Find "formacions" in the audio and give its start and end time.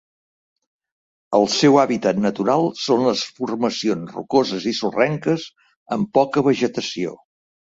3.41-4.17